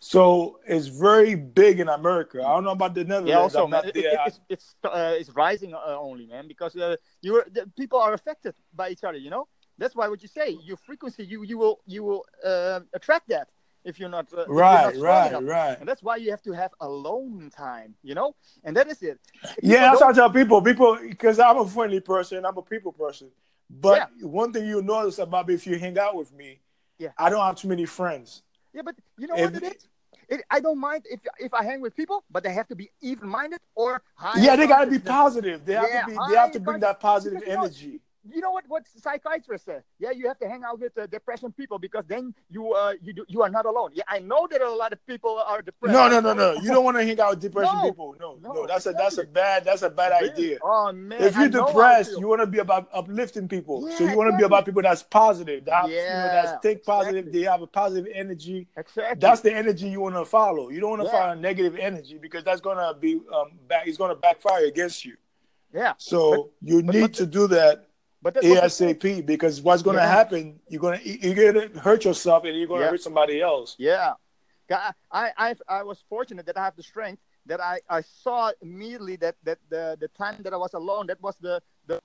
So 0.00 0.58
it's 0.66 0.88
very 0.88 1.36
big 1.36 1.78
in 1.78 1.88
America. 1.88 2.38
I 2.40 2.54
don't 2.54 2.64
know 2.64 2.70
about 2.72 2.94
the 2.94 3.04
Netherlands. 3.04 3.30
Yeah, 3.30 3.38
also, 3.38 3.68
man, 3.68 3.84
it, 3.84 3.96
it, 3.96 4.18
it's 4.26 4.40
it's 4.48 4.74
uh, 4.82 5.14
it's 5.20 5.30
rising 5.30 5.74
uh, 5.74 5.96
only, 5.96 6.26
man, 6.26 6.48
because 6.48 6.74
uh, 6.74 6.96
you 7.20 7.40
the 7.52 7.70
people 7.76 8.00
are 8.00 8.12
affected 8.12 8.54
by 8.74 8.90
each 8.90 9.04
other. 9.04 9.18
You 9.18 9.30
know, 9.30 9.46
that's 9.78 9.94
why 9.94 10.08
what 10.08 10.20
you 10.20 10.28
say, 10.28 10.58
your 10.64 10.76
frequency, 10.76 11.24
you 11.24 11.44
you 11.44 11.56
will 11.56 11.78
you 11.86 12.02
will 12.02 12.24
uh, 12.44 12.80
attract 12.94 13.28
that 13.28 13.48
if 13.84 13.98
you're 13.98 14.08
not 14.08 14.26
uh, 14.32 14.42
if 14.42 14.46
you're 14.48 14.56
right, 14.56 14.94
not 14.96 15.02
right, 15.02 15.28
enough. 15.30 15.42
right. 15.44 15.78
And 15.80 15.88
that's 15.88 16.02
why 16.02 16.16
you 16.16 16.30
have 16.30 16.42
to 16.42 16.52
have 16.52 16.72
alone 16.80 17.50
time. 17.56 17.94
You 18.02 18.14
know, 18.14 18.34
and 18.64 18.76
that 18.76 18.88
is 18.88 19.02
it. 19.02 19.18
If 19.42 19.58
Yeah, 19.62 19.80
that's 19.90 20.00
what 20.00 20.10
I 20.10 20.12
tell 20.16 20.30
people. 20.30 20.62
People, 20.62 20.98
because 21.00 21.38
I'm 21.38 21.58
a 21.58 21.66
friendly 21.66 22.00
person, 22.00 22.44
I'm 22.44 22.56
a 22.56 22.62
people 22.62 22.92
person. 22.92 23.28
But 23.70 24.10
one 24.20 24.52
thing 24.52 24.66
you 24.66 24.82
notice 24.82 25.18
about 25.18 25.48
me 25.48 25.54
if 25.54 25.66
you 25.66 25.78
hang 25.78 25.98
out 25.98 26.14
with 26.14 26.32
me, 26.32 26.60
Yeah. 26.98 27.08
I 27.18 27.30
don't 27.30 27.40
have 27.44 27.56
too 27.56 27.68
many 27.68 27.86
friends. 27.86 28.42
Yeah, 28.74 28.82
but 28.82 28.94
you 29.18 29.26
know 29.26 29.34
If- 29.36 29.52
what 29.52 29.62
it 29.62 29.76
is. 29.76 29.88
It, 30.28 30.42
I 30.50 30.60
don't 30.60 30.78
mind 30.78 31.04
if 31.10 31.20
if 31.40 31.52
I 31.52 31.62
hang 31.64 31.80
with 31.80 31.94
people, 31.96 32.24
but 32.30 32.42
they 32.42 32.52
have 32.52 32.68
to 32.68 32.76
be 32.76 32.90
even-minded 33.02 33.60
or 33.74 34.02
high. 34.14 34.40
yeah, 34.40 34.56
they 34.56 34.66
gotta 34.66 34.90
be 34.90 34.98
positive. 34.98 35.64
They 35.66 35.74
have 35.74 35.88
Yeah, 35.88 36.00
to 36.02 36.06
be. 36.06 36.12
They 36.28 36.36
have 36.36 36.52
to 36.52 36.60
bring 36.60 36.80
that 36.80 37.00
positive 37.00 37.40
because, 37.40 37.48
you 37.50 37.56
know, 37.56 37.64
energy. 37.64 38.00
You 38.30 38.40
know 38.40 38.52
what 38.52 38.64
what 38.68 38.86
psychiatrists 38.86 39.66
say 39.66 39.78
yeah 39.98 40.10
you 40.12 40.28
have 40.28 40.38
to 40.38 40.48
hang 40.48 40.62
out 40.62 40.78
with 40.78 40.96
uh, 40.96 41.06
depression 41.06 41.50
people 41.52 41.78
because 41.78 42.04
then 42.06 42.32
you 42.48 42.72
uh 42.72 42.92
you 43.02 43.12
do, 43.12 43.24
you 43.26 43.42
are 43.42 43.48
not 43.48 43.66
alone 43.66 43.90
yeah 43.94 44.04
i 44.08 44.18
know 44.20 44.46
that 44.48 44.60
a 44.62 44.70
lot 44.70 44.92
of 44.92 45.04
people 45.06 45.42
are 45.44 45.60
depressed 45.60 45.92
No, 45.92 46.08
no, 46.08 46.20
no, 46.20 46.32
no. 46.32 46.52
You 46.60 46.70
don't 46.70 46.84
want 46.84 46.96
to 46.98 47.04
hang 47.04 47.18
out 47.18 47.30
with 47.30 47.40
depression 47.40 47.76
No, 47.76 47.88
people. 47.90 48.14
No, 48.20 48.38
no, 48.40 48.52
no, 48.52 48.66
that's 48.66 48.86
a 48.86 48.92
that's 48.92 49.18
a 49.18 49.24
bad 49.24 49.64
that's 49.64 49.82
a 49.82 49.90
bad 49.90 50.12
Really? 50.20 50.30
idea. 50.32 50.58
oh 50.62 50.92
man 50.92 51.20
If 51.20 51.34
you're 51.34 51.44
I 51.46 51.48
depressed, 51.48 52.12
you 52.18 52.28
want 52.28 52.42
to 52.42 52.46
be 52.46 52.58
about 52.60 52.88
uplifting 52.92 53.48
people. 53.48 53.88
yeah, 53.88 53.96
so 53.98 54.04
you 54.08 54.16
want 54.16 54.30
to 54.30 54.36
be 54.36 54.44
about 54.44 54.66
people 54.66 54.82
that's 54.82 55.02
positive, 55.02 55.64
that 55.64 55.74
have, 55.74 55.90
you 55.90 55.96
know, 55.96 56.02
Yeah, 56.02 56.42
that's 56.42 56.62
think 56.62 56.84
positive. 56.84 57.16
exactly. 57.26 57.40
They 57.40 57.46
have 57.50 57.62
a 57.62 57.66
positive 57.66 58.06
energy. 58.14 58.68
exactly 58.76 59.18
That's 59.20 59.40
the 59.40 59.52
energy 59.52 59.88
you 59.88 60.00
want 60.00 60.14
to 60.14 60.24
follow. 60.24 60.68
You 60.70 60.80
don't 60.80 60.90
want 60.90 61.02
to 61.02 61.06
Yeah. 61.08 61.12
follow 61.12 61.34
negative 61.34 61.76
energy 61.76 62.18
because 62.18 62.44
that's 62.44 62.60
gonna 62.60 62.94
be 62.94 63.20
um 63.34 63.58
back. 63.66 63.88
It's 63.88 63.98
gonna 63.98 64.14
backfire 64.14 64.64
against 64.66 65.04
you. 65.04 65.16
yeah 65.74 65.94
So 65.98 66.50
you 66.60 66.82
but- 66.84 66.94
need 66.94 67.00
but 67.00 67.14
to 67.14 67.26
do 67.26 67.46
that 67.48 67.88
but 68.22 68.34
that's. 68.34 68.46
ASAP 68.46 69.26
because 69.26 69.60
what's 69.60 69.82
gonna 69.82 69.98
Yeah. 69.98 70.06
happen? 70.18 70.60
You're 70.68 70.80
gonna 70.80 71.00
you're 71.04 71.52
gonna 71.52 71.68
hurt 71.80 72.04
yourself 72.04 72.44
and 72.44 72.56
you're 72.56 72.68
gonna 72.68 72.82
Yeah. 72.82 72.90
hurt 72.90 73.02
somebody 73.02 73.40
else. 73.40 73.74
yeah 73.78 74.14
I, 74.70 75.32
I 75.36 75.56
I 75.68 75.82
was 75.82 76.02
fortunate 76.08 76.46
that 76.46 76.56
I 76.56 76.64
have 76.64 76.76
the 76.76 76.82
strength 76.82 77.20
that 77.46 77.60
I 77.60 77.80
I 77.88 78.00
saw 78.00 78.52
immediately 78.62 79.16
that 79.16 79.36
that 79.44 79.58
the 79.68 79.96
the 80.00 80.08
time 80.08 80.42
that 80.44 80.52
I 80.52 80.56
was 80.56 80.72
alone 80.74 81.06
that 81.08 81.20
was 81.20 81.36
the 81.36 81.60
the 81.86 82.00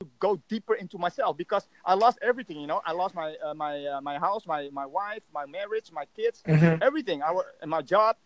to 0.00 0.08
go 0.18 0.36
deeper 0.48 0.74
into 0.74 0.98
myself 0.98 1.36
because 1.36 1.68
I 1.84 1.94
lost 1.94 2.18
everything 2.22 2.58
you 2.60 2.66
know 2.66 2.80
I 2.84 2.92
lost 2.92 3.14
my 3.14 3.36
uh, 3.36 3.54
my 3.54 3.84
uh, 3.86 4.00
my 4.00 4.18
house 4.18 4.46
my 4.46 4.68
my 4.72 4.86
wife 4.86 5.22
my 5.32 5.46
marriage 5.46 5.92
my 5.92 6.06
kids 6.16 6.42
everything 6.82 7.22
I 7.22 7.30
was 7.30 7.44
and 7.62 7.70
my 7.70 7.82
job. 7.82 8.16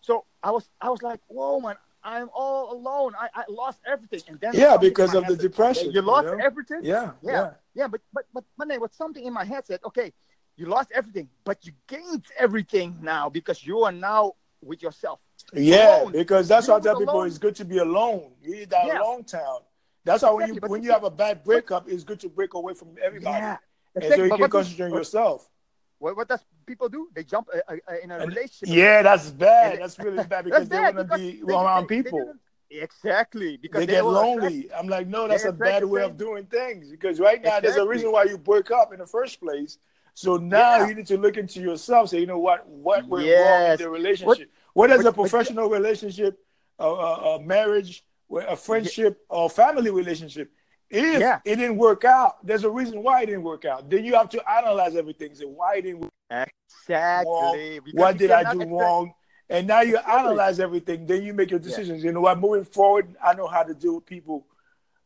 So 0.00 0.24
I 0.42 0.50
was 0.52 0.68
I 0.80 0.88
was 0.90 1.02
like, 1.02 1.20
whoa 1.26 1.58
man, 1.60 1.76
I'm 2.06 2.30
all 2.32 2.72
alone. 2.72 3.12
I, 3.18 3.28
I 3.34 3.44
lost 3.48 3.80
everything. 3.84 4.22
And 4.28 4.38
then 4.40 4.52
Yeah, 4.54 4.76
because 4.76 5.12
of 5.14 5.26
the 5.26 5.36
depression, 5.36 5.86
You 5.86 5.94
you 5.94 6.00
lost 6.02 6.26
know? 6.28 6.38
everything? 6.48 6.80
Yeah, 6.82 7.10
Yeah. 7.20 7.32
yeah. 7.32 7.50
Yeah, 7.74 7.88
but 7.88 8.00
but 8.12 8.24
but 8.32 8.44
Monday 8.56 8.78
was 8.78 8.92
something 8.92 9.24
in 9.24 9.32
my 9.32 9.44
head 9.44 9.66
said, 9.66 9.80
okay, 9.84 10.12
you 10.56 10.66
lost 10.66 10.90
everything, 10.94 11.28
but 11.44 11.66
you 11.66 11.72
gained 11.88 12.24
everything 12.38 12.96
now 13.02 13.28
because 13.28 13.66
you 13.66 13.82
are 13.82 13.92
now 13.92 14.34
with 14.62 14.80
yourself. 14.82 15.18
Yeah, 15.52 16.02
Alone. 16.02 16.12
because 16.12 16.48
that's 16.48 16.66
You 16.68 16.72
why 16.74 16.78
I 16.78 16.82
tell 16.82 16.98
people 16.98 17.22
it's 17.24 17.38
good 17.38 17.56
to 17.56 17.64
be 17.64 17.78
alone. 17.78 18.32
You 18.42 18.50
need 18.54 18.70
that 18.70 18.86
Yeah. 18.86 19.00
alone 19.02 19.24
time. 19.24 19.62
That's 20.04 20.22
why 20.22 20.30
when 20.30 20.54
you 20.54 20.60
when 20.72 20.82
you 20.84 20.92
have 20.92 21.04
a 21.04 21.10
bad 21.10 21.42
breakup, 21.44 21.88
it's 21.88 22.04
good 22.04 22.20
to 22.20 22.28
break 22.28 22.54
away 22.54 22.74
from 22.74 22.90
everybody, 23.02 23.38
Yeah. 23.38 23.56
and 23.96 24.04
so 24.14 24.22
you 24.22 24.30
but 24.30 24.38
can 24.38 24.50
concentrate 24.50 24.86
on 24.86 24.94
yourself. 24.94 25.50
What, 25.98 26.16
what 26.16 26.28
does 26.28 26.42
people 26.66 26.88
do? 26.88 27.08
They 27.14 27.24
jump 27.24 27.48
uh, 27.54 27.58
uh, 27.72 27.94
in 28.02 28.10
a 28.10 28.18
And- 28.18 28.28
relationship. 28.28 28.74
Yeah, 28.76 29.02
that's 29.02 29.30
bad. 29.30 29.80
That's 29.80 29.98
really 29.98 30.24
bad 30.24 30.44
because 30.48 30.68
they 30.68 30.78
want 30.80 30.96
to 30.98 31.04
be 31.16 31.40
they- 31.46 31.52
around 31.54 31.88
they- 31.88 31.96
they 31.96 32.02
people. 32.02 32.18
didn't- 32.18 32.40
Exactly. 32.68 33.56
Because 33.56 33.80
They 33.80 33.86
they 33.86 33.92
get 33.92 34.04
lonely. 34.04 34.68
I'm 34.76 34.88
like, 34.88 35.06
no, 35.06 35.28
that's 35.28 35.44
They 35.44 35.50
a 35.50 35.52
bad 35.52 35.84
way 35.84 36.02
of 36.02 36.16
doing 36.16 36.46
things. 36.46 36.90
Because 36.90 37.20
right 37.20 37.40
now, 37.42 37.60
there's 37.60 37.76
a 37.76 37.86
reason 37.86 38.10
why 38.10 38.24
you 38.24 38.36
broke 38.38 38.70
up 38.72 38.92
in 38.92 38.98
the 38.98 39.06
first 39.06 39.40
place. 39.40 39.78
So 40.14 40.36
now 40.36 40.78
Yeah. 40.78 40.88
you 40.88 40.94
need 40.94 41.06
to 41.06 41.16
look 41.18 41.36
into 41.36 41.60
yourself. 41.60 42.08
Say, 42.10 42.18
you 42.20 42.26
know 42.26 42.38
what? 42.40 42.66
What 42.66 43.06
went 43.06 43.24
wrong 43.28 43.70
in 43.72 43.76
the 43.78 43.88
relationship? 43.88 44.50
What 44.72 44.90
a 44.90 45.00
but- 45.02 45.14
professional 45.14 45.68
relationship, 45.70 46.38
a, 46.78 46.86
a, 46.86 47.36
a 47.36 47.40
marriage, 47.42 48.04
a 48.30 48.56
friendship, 48.56 49.24
or 49.28 49.48
family 49.48 49.90
relationship? 49.90 50.50
If 50.90 51.20
Yeah. 51.20 51.40
it 51.44 51.56
didn't 51.56 51.76
work 51.78 52.04
out, 52.04 52.44
there's 52.46 52.64
a 52.64 52.70
reason 52.70 53.02
why 53.02 53.22
it 53.22 53.26
didn't 53.26 53.42
work 53.42 53.64
out. 53.64 53.90
Then 53.90 54.04
you 54.04 54.14
have 54.14 54.28
to 54.30 54.50
analyze 54.50 54.94
everything. 54.96 55.34
Say 55.34 55.44
why 55.44 55.76
it 55.76 55.82
didn't 55.82 56.00
work 56.00 56.12
Exactly. 56.30 57.30
wrong? 57.30 57.80
What 57.94 58.16
did 58.18 58.30
I 58.30 58.52
do 58.54 58.64
wrong? 58.64 59.12
And 59.48 59.66
now 59.66 59.80
you 59.80 59.96
analyze 59.98 60.58
everything. 60.60 61.06
Then 61.06 61.22
you 61.22 61.32
make 61.34 61.50
your 61.50 61.60
decisions. 61.60 62.02
You 62.04 62.12
know 62.12 62.20
what? 62.22 62.38
Moving 62.38 62.64
forward, 62.64 63.16
I 63.22 63.34
know 63.34 63.46
how 63.46 63.62
to 63.62 63.74
deal 63.74 63.96
with 63.96 64.06
people. 64.06 64.46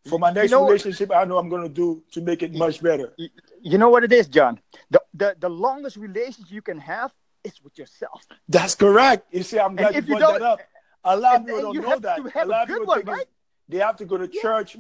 For 0.09 0.19
my 0.19 0.29
You 0.31 0.35
next 0.35 0.51
know- 0.51 0.65
relationship, 0.65 1.11
I 1.15 1.25
know 1.25 1.37
I'm 1.39 1.51
going 1.51 1.63
to 1.63 1.69
do 1.69 2.03
to 2.13 2.23
make 2.23 2.43
it 2.43 2.55
much 2.55 2.83
better. 2.83 3.13
You, 3.19 3.29
you 3.61 3.77
know 3.79 3.91
what 3.91 4.03
it 4.03 4.13
is, 4.13 4.29
John? 4.29 4.59
The, 4.91 5.03
the 5.13 5.37
the 5.39 5.51
longest 5.51 5.97
relationship 5.99 6.51
you 6.51 6.63
can 6.63 6.79
have 6.79 7.13
is 7.45 7.63
with 7.63 7.77
yourself. 7.79 8.27
That's 8.49 8.75
correct. 8.75 9.27
You 9.31 9.43
see, 9.43 9.59
I'm 9.59 9.77
glad 9.77 9.95
you 9.95 10.01
you 10.01 10.17
brought 10.17 10.39
that 10.41 10.43
up. 10.43 10.61
A 11.05 11.15
lot 11.17 11.41
of 11.41 11.47
people 11.47 11.61
don't 11.63 11.75
you 11.75 11.83
know 11.83 11.99
that. 11.99 12.17
to 12.17 12.45
A 12.45 12.47
lot 12.47 12.63
of 12.63 12.69
people 12.69 12.87
one, 12.87 12.99
think 12.99 13.09
right? 13.09 13.27
they 13.69 13.79
have 13.79 13.97
to 13.97 14.07
go 14.07 14.17
to 14.17 14.29
Yeah. 14.33 14.41
church. 14.41 14.79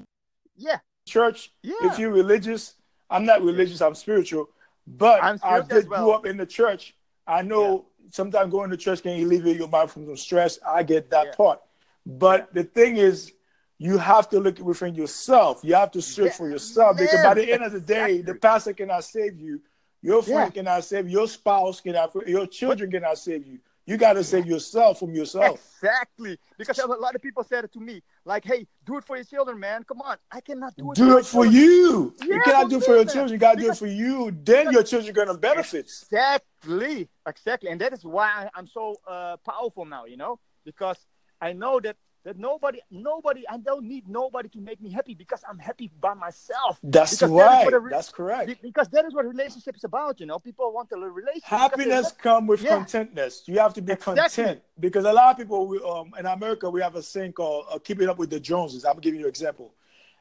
Yeah. 0.57 0.79
Church. 1.07 1.53
Yeah. 1.63 1.75
If 1.83 1.99
you're 1.99 2.13
religious, 2.13 2.75
I'm 3.09 3.25
not 3.25 3.43
religious. 3.43 3.81
I'm 3.81 3.95
spiritual, 3.95 4.49
but 4.87 5.23
I'm 5.23 5.39
I 5.43 5.61
did 5.61 5.89
well. 5.89 6.05
grew 6.05 6.13
up 6.13 6.27
in 6.27 6.37
the 6.37 6.47
church. 6.47 6.95
I 7.27 7.43
know 7.43 7.87
sometimes 8.11 8.51
going 8.51 8.71
to 8.71 8.77
church 8.77 9.03
can 9.03 9.13
alleviate 9.21 9.57
your 9.57 9.69
mind 9.69 9.91
from 9.91 10.07
some 10.07 10.17
stress. 10.17 10.59
I 10.67 10.83
get 10.83 11.11
that 11.11 11.37
part. 11.37 11.61
But 12.07 12.53
the 12.55 12.65
thing 12.65 12.97
is, 12.97 13.33
you 13.79 13.97
have 13.99 14.29
to 14.31 14.39
look 14.39 14.59
within 14.59 14.95
yourself. 14.95 15.61
You 15.63 15.75
have 15.75 15.91
to 15.93 16.03
search 16.03 16.35
for 16.35 16.49
yourself 16.49 16.97
because 16.99 17.23
by 17.23 17.35
the 17.35 17.51
end 17.53 17.63
of 17.63 17.73
the 17.73 17.81
day, 17.81 18.21
the 18.21 18.35
pastor 18.35 18.73
cannot 18.73 19.05
save 19.05 19.41
you. 19.41 19.61
Your 20.03 20.23
friend 20.23 20.53
cannot 20.53 20.85
save 20.85 21.09
you. 21.09 21.19
Your 21.19 21.29
spouse 21.29 21.81
cannot. 21.81 22.15
Your 22.27 22.47
children 22.47 22.91
cannot 22.91 23.19
save 23.19 23.47
you. 23.47 23.59
You 23.91 23.97
got 23.97 24.13
to 24.13 24.23
save 24.23 24.47
yourself 24.47 25.01
from 25.01 25.13
yourself. 25.17 25.61
Exactly. 25.83 26.39
Because 26.57 26.79
a 26.79 26.87
lot 26.87 27.17
of 27.17 27.23
people 27.23 27.43
said 27.43 27.65
it 27.65 27.73
to 27.73 27.81
me, 27.81 28.05
like, 28.25 28.45
"Hey, 28.45 28.69
do 28.87 28.97
it 28.99 29.05
for 29.05 29.17
your 29.17 29.25
children, 29.25 29.59
man. 29.59 29.83
Come 29.83 30.01
on, 30.01 30.17
I 30.31 30.41
cannot 30.41 30.77
do 30.77 30.93
it. 30.93 30.95
Do 30.95 31.11
for 31.11 31.19
it 31.19 31.27
for 31.27 31.45
you. 31.45 32.15
Yeah, 32.21 32.37
you 32.37 32.43
cannot 32.43 32.71
do 32.71 32.77
it 32.77 32.85
for 32.85 32.95
your 32.95 33.05
children. 33.05 33.33
You 33.33 33.39
got 33.39 33.57
to 33.57 33.61
do 33.65 33.71
it 33.73 33.77
for 33.77 33.89
you. 33.89 34.31
Then 34.45 34.71
your 34.71 34.85
children 34.85 35.11
are 35.11 35.25
gonna 35.25 35.37
benefit. 35.37 35.87
Exactly. 35.87 37.09
Exactly. 37.27 37.71
And 37.71 37.81
that 37.81 37.93
is 37.93 38.05
why 38.05 38.49
I'm 38.55 38.69
so 38.69 38.95
uh, 39.09 39.39
powerful 39.39 39.85
now. 39.85 40.05
You 40.05 40.19
know, 40.19 40.39
because 40.65 40.99
I 41.41 41.53
know 41.53 41.81
that 41.81 41.97
that 42.25 42.39
nobody, 42.39 42.81
nobody, 42.91 43.45
I 43.49 43.57
don't 43.59 43.85
need 43.85 44.09
nobody 44.09 44.49
to 44.51 44.61
make 44.61 44.81
me 44.81 44.91
happy 44.91 45.15
because 45.15 45.43
I'm 45.49 45.59
happy 45.59 45.91
by 46.01 46.15
myself. 46.15 46.79
That's 46.83 47.13
because 47.13 47.31
right. 47.31 47.71
That 47.71 47.83
That's 47.91 48.11
correct. 48.11 48.61
Because 48.63 48.89
that 48.89 49.07
is 49.07 49.15
what 49.15 49.27
relationship 49.27 49.77
is 49.77 49.85
about. 49.85 50.21
You 50.21 50.27
know, 50.27 50.39
people 50.39 50.73
want 50.73 50.91
a 50.93 50.97
relationship. 50.99 51.45
Happiness 51.45 52.13
come 52.13 52.47
with 52.47 52.63
yeah. 52.63 52.77
contentness. 52.77 53.43
You 53.47 53.59
have 53.59 53.73
to 53.75 53.83
be 53.83 53.93
exactly. 53.93 54.45
content 54.45 54.61
because 54.79 55.05
a 55.05 55.13
lot 55.13 55.31
of 55.31 55.39
people, 55.39 55.67
we, 55.67 55.81
um, 55.81 56.13
in 56.19 56.27
America, 56.27 56.69
we 56.69 56.83
have 56.83 56.95
a 56.97 57.03
thing 57.03 57.33
called 57.33 57.67
uh, 57.71 57.79
"keeping 57.79 58.09
up 58.09 58.19
with 58.19 58.31
the 58.31 58.41
Joneses." 58.41 58.85
I'm 58.85 58.99
giving 58.99 59.21
you 59.21 59.27
an 59.27 59.31
example. 59.31 59.73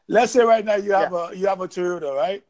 Let's 0.07 0.31
say 0.31 0.43
right 0.43 0.63
now 0.63 0.75
you 0.75 0.93
have 0.93 1.11
yeah. 1.11 1.29
a 1.31 1.35
you 1.35 1.47
have 1.47 1.59
a 1.61 1.67
Toyota, 1.67 2.15
right? 2.15 2.43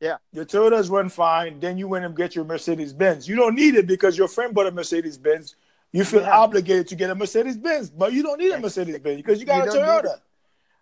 Yeah. 0.00 0.16
Your 0.32 0.44
Toyotas 0.44 0.90
run 0.90 1.08
fine. 1.10 1.60
Then 1.60 1.78
you 1.78 1.86
went 1.86 2.04
and 2.04 2.16
get 2.16 2.34
your 2.34 2.44
Mercedes 2.44 2.92
Benz. 2.92 3.28
You 3.28 3.36
don't 3.36 3.54
need 3.54 3.76
it 3.76 3.86
because 3.86 4.18
your 4.18 4.26
friend 4.26 4.52
bought 4.52 4.66
a 4.66 4.72
Mercedes 4.72 5.16
Benz 5.16 5.54
you 5.92 6.04
feel 6.04 6.22
yeah. 6.22 6.38
obligated 6.38 6.88
to 6.88 6.96
get 6.96 7.10
a 7.10 7.14
Mercedes 7.14 7.56
Benz, 7.56 7.90
but 7.90 8.12
you 8.12 8.22
don't 8.22 8.40
need 8.40 8.52
a 8.52 8.58
Mercedes 8.58 8.98
Benz 8.98 9.18
because 9.18 9.38
you 9.38 9.46
got 9.46 9.64
you 9.64 9.70
a 9.70 9.74
Toyota. 9.74 10.20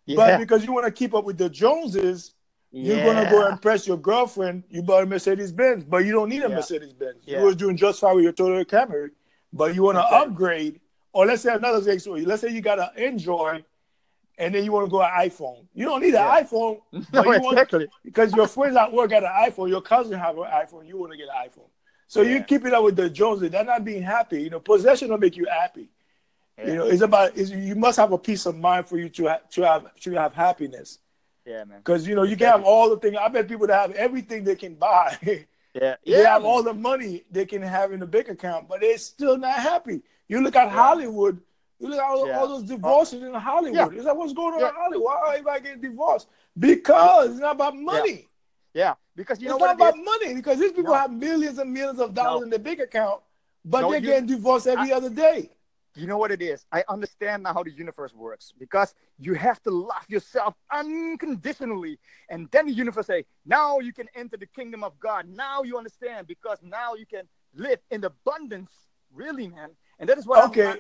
Yeah. 0.07 0.17
But 0.17 0.39
because 0.39 0.65
you 0.65 0.73
want 0.73 0.87
to 0.87 0.93
keep 0.93 1.15
up 1.15 1.25
with 1.25 1.37
the 1.37 1.51
Joneses, 1.51 2.35
yeah. 2.71 2.95
you're 2.95 3.05
gonna 3.05 3.29
go 3.29 3.49
impress 3.49 3.87
your 3.87 3.97
girlfriend. 3.97 4.63
You 4.71 4.83
bought 4.83 5.03
a 5.03 5.07
Mercedes 5.07 5.53
Benz, 5.53 5.85
but 5.85 6.05
you 6.05 6.13
don't 6.13 6.29
need 6.29 6.43
a 6.43 6.49
Mercedes 6.49 6.93
Benz. 6.93 7.17
You 7.27 7.39
was 7.41 7.57
doing 7.57 7.77
just 7.77 8.01
fine 8.01 8.15
with 8.15 8.25
your 8.25 8.33
Toyota 8.33 8.65
Camry, 8.65 9.11
but 9.53 9.75
you 9.75 9.83
want 9.83 9.99
to 9.99 10.07
okay. 10.07 10.17
upgrade. 10.17 10.81
Or 11.13 11.27
let's 11.27 11.43
say 11.43 11.53
another 11.53 11.81
thing. 11.81 11.99
So 11.99 12.13
let's 12.13 12.41
say 12.41 12.51
you 12.51 12.61
got 12.61 12.79
an 12.79 12.91
Android, 12.97 13.65
and 14.39 14.55
then 14.55 14.65
you 14.65 14.71
want 14.71 14.87
to 14.87 14.91
go 14.91 15.03
an 15.03 15.11
iPhone. 15.11 15.67
You 15.75 15.87
don't 15.87 16.03
need 16.03 16.15
an 16.15 16.45
iPhone, 16.45 16.81
no, 17.13 17.31
exactly. 17.33 17.79
Want, 17.87 17.91
because 18.05 18.33
your 18.33 18.47
friends 18.47 18.77
at 18.77 18.93
work 18.93 19.11
got 19.11 19.25
an 19.25 19.51
iPhone. 19.51 19.69
Your 19.69 19.83
cousin 19.83 20.19
have 20.19 20.39
an 20.39 20.45
iPhone. 20.45 20.87
You 20.87 20.99
want 20.99 21.11
to 21.13 21.19
get 21.19 21.27
an 21.29 21.49
iPhone. 21.49 21.69
So 22.11 22.23
yeah. 22.23 22.39
you 22.39 22.43
keep 22.43 22.67
it 22.67 22.75
up 22.75 22.83
with 22.83 22.97
the 22.97 23.09
Joneses. 23.09 23.53
They're 23.53 23.63
not 23.63 23.85
being 23.85 24.03
happy. 24.03 24.43
You 24.43 24.51
know, 24.51 24.59
possession 24.59 25.11
will 25.11 25.19
make 25.19 25.37
you 25.37 25.47
happy. 25.47 25.91
Yeah. 26.59 26.67
You 26.67 26.75
know, 26.75 26.87
it's 26.87 27.03
about 27.03 27.37
it's, 27.37 27.51
you 27.53 27.77
must 27.77 27.99
have 27.99 28.11
a 28.11 28.19
peace 28.19 28.47
of 28.47 28.59
mind 28.59 28.87
for 28.87 28.99
you 28.99 29.09
to 29.11 29.29
ha- 29.29 29.39
to 29.51 29.63
have 29.63 29.95
to 29.95 30.11
have 30.15 30.35
happiness. 30.35 30.99
Yeah, 31.47 31.63
man. 31.63 31.79
Because 31.79 32.09
you 32.09 32.17
know 32.17 32.25
you 32.25 32.37
can 32.37 32.49
have 32.49 32.65
all 32.65 32.91
the 32.91 32.97
things. 32.97 33.17
I 33.17 33.29
bet 33.29 33.47
people 33.47 33.69
that 33.69 33.81
have 33.81 33.93
everything 33.93 34.43
they 34.43 34.57
can 34.57 34.75
buy. 34.75 35.17
yeah, 35.23 35.37
yeah. 35.73 35.95
They 36.05 36.25
have 36.25 36.45
all 36.45 36.65
the 36.65 36.75
money 36.75 37.23
they 37.31 37.47
can 37.47 37.63
have 37.63 37.93
in 37.93 38.01
the 38.01 38.07
bank 38.07 38.29
account, 38.29 38.69
but 38.69 38.81
they're 38.81 38.99
still 38.99 39.39
not 39.39 39.61
happy. 39.61 40.03
You 40.27 40.43
look 40.43 40.57
at 40.57 40.67
yeah. 40.67 40.73
Hollywood. 40.73 41.41
You 41.79 41.91
look 41.91 42.01
at 42.01 42.05
all, 42.05 42.29
all 42.33 42.49
those 42.49 42.65
oh. 42.65 42.75
divorces 42.75 43.23
in 43.23 43.33
Hollywood. 43.35 43.95
It's 43.95 44.05
like 44.05 44.17
what's 44.17 44.33
going 44.33 44.55
on 44.55 44.69
in 44.69 44.75
Hollywood? 44.75 45.05
Why 45.05 45.15
are 45.15 45.29
everybody 45.35 45.63
getting 45.63 45.81
divorced? 45.81 46.27
Because 46.59 47.31
it's 47.31 47.41
not 47.41 47.55
about 47.55 47.77
money. 47.77 48.27
Yeah, 48.75 48.95
because 49.17 49.41
you 49.41 49.51
it's 49.51 49.59
know 49.59 49.67
not 49.67 49.77
about 49.77 49.97
money. 49.97 50.35
Because 50.35 50.59
these 50.59 50.73
people 50.73 50.93
no. 50.93 50.99
have 50.99 51.13
millions 51.13 51.59
and 51.59 51.73
millions 51.73 51.99
of 51.99 52.15
dollars 52.15 52.41
no. 52.41 52.45
in 52.45 52.51
their 52.51 52.59
bank 52.59 52.81
account, 52.81 53.21
but 53.65 53.83
no, 53.83 53.91
they're 53.91 54.01
you, 54.01 54.07
getting 54.07 54.27
divorced 54.27 54.67
every 54.67 54.93
I, 54.93 54.97
other 54.97 55.11
day. 55.11 55.51
You 55.97 56.07
know 56.07 56.19
what 56.19 56.31
it 56.31 56.41
is? 56.41 56.65
I 56.71 56.85
understand 56.89 57.43
now 57.43 57.53
how 57.53 57.65
the 57.65 57.73
universe 57.73 58.15
works 58.15 58.55
because 58.59 58.95
you 59.19 59.35
have 59.35 59.61
to 59.65 59.71
love 59.71 60.05
yourself 60.09 60.55
unconditionally, 60.71 61.99
and 62.29 62.49
then 62.53 62.67
the 62.67 62.73
universe 62.73 63.07
say, 63.07 63.25
"Now 63.45 63.81
you 63.81 63.93
can 63.93 64.07
enter 64.15 64.37
the 64.37 64.47
kingdom 64.47 64.85
of 64.85 64.99
God." 65.01 65.29
Now 65.29 65.65
you 65.65 65.77
understand 65.77 66.29
because 66.29 66.59
now 66.63 66.95
you 66.95 67.07
can 67.07 67.25
live 67.55 67.81
in 67.91 68.05
abundance, 68.05 68.71
really, 69.13 69.49
man. 69.49 69.71
And 69.99 70.09
that 70.09 70.17
is 70.17 70.27
what. 70.27 70.45
Okay. 70.51 70.67
I'm, 70.67 70.79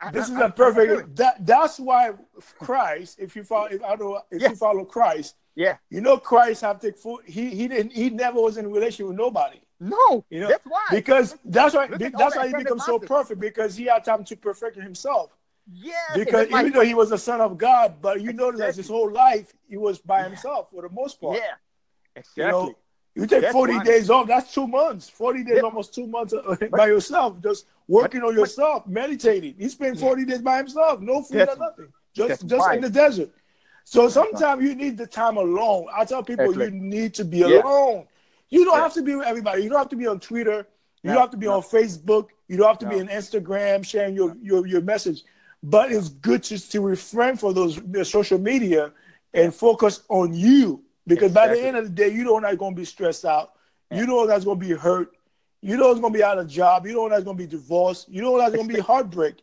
I, 0.00 0.10
this 0.10 0.28
I, 0.28 0.34
is 0.34 0.40
a 0.40 0.50
perfect. 0.50 1.16
That 1.16 1.46
that's 1.46 1.78
why 1.78 2.12
Christ. 2.58 3.18
If 3.20 3.36
you 3.36 3.44
follow, 3.44 3.66
if, 3.66 3.82
I 3.82 3.94
don't, 3.94 4.22
if 4.32 4.42
you 4.42 4.56
follow 4.56 4.84
Christ, 4.84 5.36
yeah. 5.58 5.76
You 5.90 6.00
know, 6.00 6.16
Christ 6.18 6.60
have 6.60 6.78
to 6.80 6.92
food. 6.92 7.22
He 7.26 7.50
he 7.50 7.66
didn't. 7.66 7.92
He 7.92 8.10
never 8.10 8.40
was 8.40 8.58
in 8.58 8.66
a 8.66 8.68
relationship 8.68 9.08
with 9.08 9.16
nobody. 9.16 9.58
No. 9.80 10.24
You 10.30 10.40
know 10.40 10.48
that's 10.48 10.64
why. 10.64 10.86
Because 10.92 11.36
that's 11.44 11.74
why. 11.74 11.88
that's 11.88 12.36
why 12.36 12.46
he 12.46 12.54
becomes 12.54 12.84
so 12.84 13.00
perfect 13.00 13.40
because 13.40 13.74
he 13.76 13.86
had 13.86 14.04
time 14.04 14.22
to 14.24 14.36
perfect 14.36 14.76
himself. 14.76 15.32
Yeah. 15.66 15.94
Because 16.14 16.46
even 16.46 16.72
though 16.72 16.84
he 16.84 16.94
was 16.94 17.10
a 17.10 17.18
son 17.18 17.40
of 17.40 17.58
God, 17.58 17.96
but 18.00 18.20
you 18.20 18.30
exactly. 18.30 18.58
notice 18.58 18.76
his 18.76 18.86
whole 18.86 19.10
life 19.10 19.52
he 19.68 19.76
was 19.76 19.98
by 19.98 20.20
yeah. 20.20 20.28
himself 20.28 20.70
for 20.70 20.82
the 20.82 20.90
most 20.90 21.20
part. 21.20 21.38
Yeah. 21.38 21.54
Exactly. 22.14 22.44
You, 22.44 22.50
know, 22.50 22.74
you 23.16 23.26
take 23.26 23.42
that's 23.42 23.52
40 23.52 23.76
why. 23.78 23.84
days 23.84 24.10
off, 24.10 24.28
that's 24.28 24.54
two 24.54 24.68
months. 24.68 25.08
40 25.08 25.42
days, 25.42 25.54
yeah. 25.56 25.62
almost 25.62 25.92
two 25.92 26.06
months 26.06 26.34
uh, 26.34 26.54
by 26.70 26.86
yourself, 26.86 27.42
just 27.42 27.66
working 27.88 28.20
but, 28.20 28.28
on 28.28 28.34
yourself, 28.36 28.84
but, 28.86 28.92
meditating. 28.92 29.56
He 29.58 29.68
spent 29.68 29.98
40 29.98 30.24
days 30.24 30.40
by 30.40 30.58
himself, 30.58 31.00
no 31.00 31.22
food 31.22 31.48
or 31.48 31.56
nothing, 31.56 31.92
just 32.14 32.46
just 32.46 32.60
why. 32.60 32.76
in 32.76 32.80
the 32.80 32.90
desert. 32.90 33.30
So 33.90 34.10
sometimes 34.10 34.62
you 34.62 34.74
need 34.74 34.98
the 34.98 35.06
time 35.06 35.38
alone. 35.38 35.86
I 35.96 36.04
tell 36.04 36.22
people 36.22 36.54
you 36.54 36.70
need 36.70 37.14
to 37.14 37.24
be 37.24 37.40
alone. 37.40 38.06
You 38.50 38.66
don't 38.66 38.76
yeah. 38.76 38.82
have 38.82 38.92
to 38.92 39.02
be 39.02 39.14
with 39.14 39.26
everybody. 39.26 39.62
You 39.62 39.70
don't 39.70 39.78
have 39.78 39.88
to 39.88 39.96
be 39.96 40.06
on 40.06 40.20
Twitter. 40.20 40.68
You 41.02 41.08
no, 41.08 41.14
don't 41.14 41.22
have 41.22 41.30
to 41.30 41.38
be 41.38 41.46
no. 41.46 41.54
on 41.54 41.62
Facebook. 41.62 42.26
You 42.48 42.58
don't 42.58 42.66
have 42.66 42.78
to 42.80 42.84
no. 42.84 42.90
be 42.90 43.00
on 43.00 43.08
Instagram 43.08 43.82
sharing 43.86 44.14
your, 44.14 44.36
your, 44.42 44.66
your 44.66 44.82
message. 44.82 45.24
But 45.62 45.90
it's 45.90 46.10
good 46.10 46.42
to, 46.44 46.58
to 46.68 46.80
refrain 46.82 47.38
from 47.38 47.54
those 47.54 47.80
social 48.06 48.38
media 48.38 48.92
and 49.32 49.54
focus 49.54 50.02
on 50.10 50.34
you. 50.34 50.82
Because 51.06 51.30
exactly. 51.30 51.56
by 51.56 51.62
the 51.62 51.66
end 51.66 51.78
of 51.78 51.84
the 51.84 51.90
day, 51.90 52.10
you 52.10 52.24
don't 52.24 52.42
know 52.42 52.56
going 52.56 52.74
to 52.74 52.78
be 52.78 52.84
stressed 52.84 53.24
out. 53.24 53.52
You 53.90 54.06
know 54.06 54.26
that's 54.26 54.44
going 54.44 54.60
to 54.60 54.66
be 54.66 54.74
hurt. 54.74 55.16
You 55.62 55.78
know 55.78 55.92
it's 55.92 56.00
going 56.00 56.12
to 56.12 56.18
be 56.18 56.22
out 56.22 56.38
of 56.38 56.46
job. 56.46 56.86
You 56.86 56.92
know 56.92 57.08
that's 57.08 57.24
going 57.24 57.38
to 57.38 57.42
be 57.42 57.48
divorced. 57.48 58.10
You 58.10 58.20
know 58.20 58.36
that's 58.36 58.54
going 58.54 58.68
to 58.68 58.74
be 58.74 58.80
heartbreak. 58.80 59.36